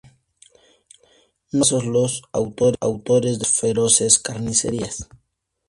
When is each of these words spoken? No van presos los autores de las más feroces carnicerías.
No 1.51 1.59
van 1.59 1.59
presos 1.59 1.85
los 1.85 2.23
autores 2.31 3.37
de 3.37 3.45
las 3.45 3.51
más 3.51 3.59
feroces 3.59 4.17
carnicerías. 4.17 5.07